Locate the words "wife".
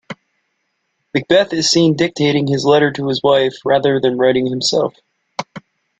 3.21-3.53